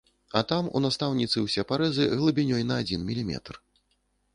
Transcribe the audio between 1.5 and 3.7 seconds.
парэзы глыбінёй на адзін міліметр.